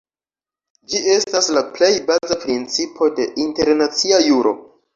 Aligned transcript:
Ĝi 0.93 1.01
estas 1.15 1.49
la 1.59 1.63
plej 1.75 1.91
baza 2.09 2.39
principo 2.47 3.13
de 3.21 3.31
internacia 3.47 4.27
juro. 4.31 4.59